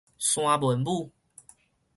[0.17, 1.11] 山蚊母